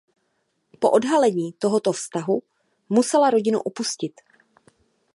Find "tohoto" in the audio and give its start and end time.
1.53-1.91